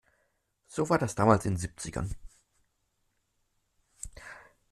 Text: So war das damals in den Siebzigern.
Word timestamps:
So 0.67 0.89
war 0.89 0.97
das 0.97 1.13
damals 1.13 1.45
in 1.45 1.53
den 1.53 1.57
Siebzigern. 1.59 2.15